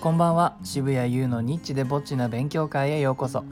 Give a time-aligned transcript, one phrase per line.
[0.00, 0.56] こんばんは。
[0.64, 3.44] 渋谷優のニッチでぼっちな勉強会へようこそ。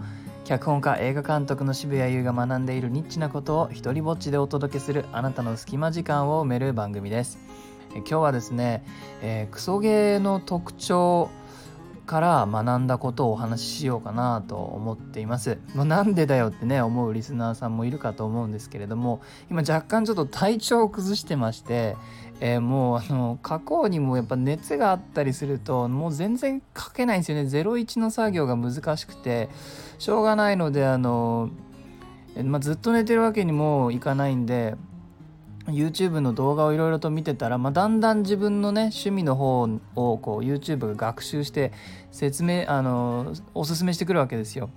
[0.46, 7.38] 脚本家映画監督の渋谷優が学んでいるニッチなことを一人ぼっちでお届けするあなたの隙間時間を埋める番組です。
[7.96, 8.82] 今日はですね、
[9.20, 11.28] えー、クソゲーの特徴
[12.08, 15.58] から学んだことをお話ししようかなと思っています。
[15.74, 21.96] もうなんでだよってね思うリスナーさんもいるかと思うんですけれども今若干ちょっと体調を崩してまして、
[22.40, 29.50] えー、もうあの過去にもやっぱ熱があったりするともう全然書けないんですよね01の作業が難しくて
[29.98, 31.50] しょうがないのであの、
[32.42, 34.76] まあ、ずっと寝てるわけにもいかないんで
[35.68, 39.62] YouTube の動画をいろいろと見てたら、まあ、だんだん自分のね趣味の方
[39.96, 41.72] をこう YouTube が学習して
[42.10, 44.70] 説明あのおすすめしてくるわけですよ。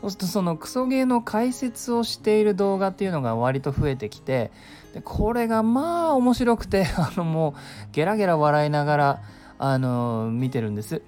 [0.00, 4.52] そうするとそのクソゲーの解説をしている動画っていうのが割と増えてきて
[4.92, 7.52] でこれがまあ面白くて あのもう
[7.92, 9.22] ゲラゲラ笑いながら
[9.58, 11.02] あの見てるんです。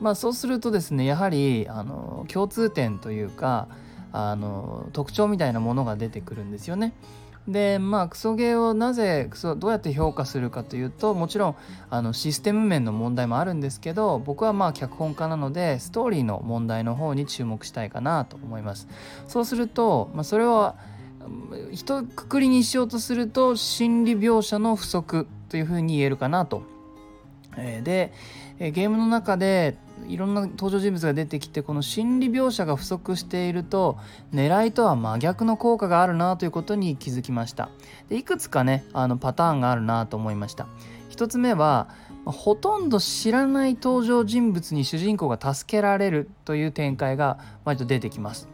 [0.00, 3.68] まあそうするとですねやはりあの共通点というか
[4.12, 6.92] あの特徴みたいなものが出てくるんですよね。
[7.48, 11.56] でまあクソゲーをなぜクソどうやって評価するかというともちろん
[11.88, 18.88] あのシステム面の問題もあるんですけど僕はまあ脚本家なのでストーリーの問題の方に注目したいかなと思います
[19.26, 20.76] そうすると、まあ、それは
[21.72, 26.62] 一括りにしようとすると心理描写の不足というふうに言えるかなと
[27.56, 28.12] で
[28.58, 29.76] ゲームの中で
[30.08, 33.98] いろんな登場人物が出てきてこの心理描写が不足していると
[34.32, 37.70] 狙いとは真逆の効果があるなということに気づきました。
[38.08, 40.66] でいくつかねあのパターンがあるなと思いました。
[41.10, 41.88] 1つ目は
[42.24, 48.48] ほとんど知らない登場人物に主人公が助けられるという展開が割と出てきます。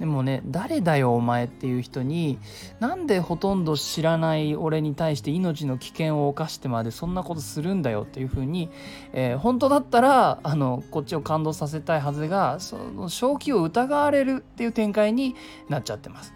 [0.00, 2.38] でもね誰だよお前っていう人に
[2.80, 8.70] なんでほとんど知らない俺に対して命の危険を冒してまでそんなことするんだよっていうふうに、
[9.12, 15.36] えー、本当だったらあのこっちを感動させたいはずがその正気を疑われるっていう展開に
[15.68, 16.32] なっちゃってます。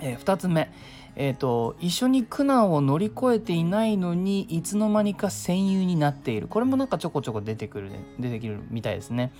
[0.00, 0.72] えー、2つ目
[1.16, 6.48] えーと、一緒に苦難を乗り越えていないのにいつの間にか戦友になっている。
[6.48, 9.32] これもなんかちょこちょこ出てくるね出てくるみたいですね、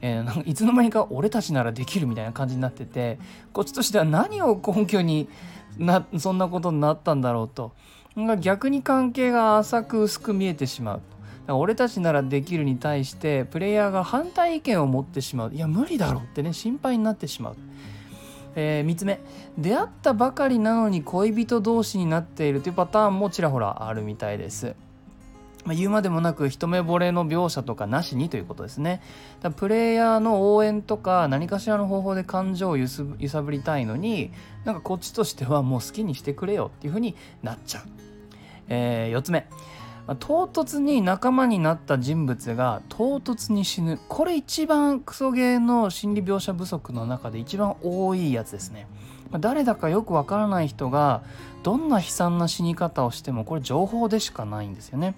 [0.00, 3.18] えー、なんかいつの間にか俺たちならできるみたいな感じになってて
[3.52, 5.28] こっちとしては何を根拠に
[5.78, 7.72] なそんなことになったんだろうと。
[8.40, 11.00] 逆に関係が浅く薄く見えてしまう。
[11.52, 15.54] 俺たちならできるに対してプレイヤーが反対意見を持ってしまう。
[15.54, 17.56] いや無理だろうってね心配になってしまう。
[18.54, 19.20] えー、3つ目
[19.58, 24.74] 出会ったばかりなのに恋人同士になっているというパターンもちらほらあるみたいです。
[25.64, 29.02] まあ、言うまでもなく一目惚れの描写とかなしにということですね。
[29.42, 34.32] だプレイヤーの応援とか何かしらの方法で感情を揺さぶりたいのに
[34.64, 37.82] なんかこっちとしてはもう好きにしてくれよっていう風になっちゃう。
[38.68, 39.46] えー、4つ目
[40.10, 44.00] ま唐突に仲間になった人物が唐突に死ぬ。
[44.08, 48.88] これ一番クソゲーの心理描写不足の中で一番多いやつですね。
[49.30, 51.22] ま誰だかよくわからない人が
[51.62, 55.14] どんな悲惨な死に方をしてもこれ情報でしかないんですよね。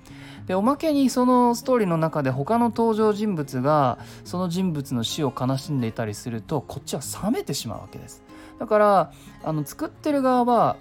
[0.47, 8.22] でおまけにそのストーリーの中で他の登場人物がその人物の死を悲しんでいたりするとこっちは冷めてしまうわけです。
[8.63, 9.13] だから
[9.43, 10.77] あの作ってる側は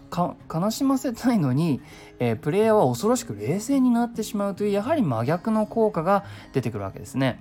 [0.54, 1.82] 悲しませたいのに、
[2.20, 7.40] えー、プレイヤーは恐ろしく冷静になってしまうというやはり真逆の効果が出てくるわけですね。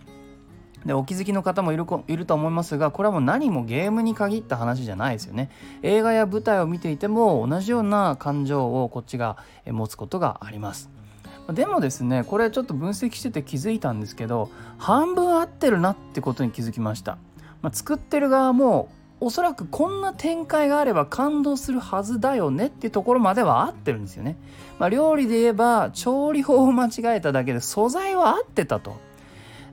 [0.87, 5.51] でお気づきの方もいるいると思いますがこれはもう何もゲームに限った話じゃないですよね。
[5.83, 9.37] 映画や舞台を見ていても同じような感情をこっちが
[9.67, 10.89] 持つことがあります。
[11.53, 14.49] でもですねこれちょっと分析してて気づいたんですけど
[14.79, 17.19] 半分合ってるなってことに気づきました、
[17.61, 18.89] まあ、作ってる側も
[19.21, 24.37] おそらくこんな展開があれば感動するはずだよねっていうところまでは合ってるんですよね。
[24.79, 28.97] まあ、料理で言えば調理法を間違えただけで素材は合ってたと。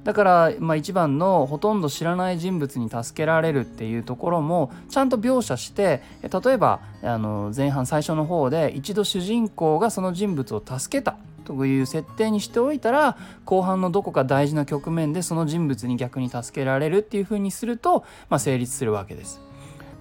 [0.03, 11.17] だから、まあ、一番のほとんど知らない人物に助けられるっていうところもちゃんと描写して例えばあの前半最初の方で一度主人公がその人物を助けた
[11.47, 19.39] という設定にしておいたら後半のどこか大事な局面でその人物に逆に助けられるっていう風にすると、まあ、成立するわけです。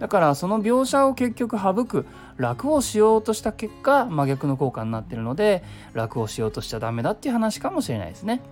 [0.01, 2.05] だからその描写を結局省く
[2.37, 5.63] 楽をしようとした結果真逆の効果になってるので
[5.95, 8.43] 楽をしようとしちゃダメだっていう話かもしれないですね。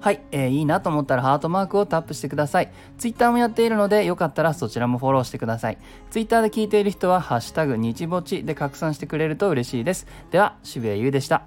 [0.00, 2.70] はい、えー、いいなと思ったらハートマークをタップしてください。
[2.96, 5.78] Twitter もやっているのでよかったらそちらもフォローしてください。
[6.10, 10.06] Twitter で聞いている人はハッシュタグ日ぼちで拡散してくれると嬉しいです。
[10.30, 11.42] では、渋谷優でした。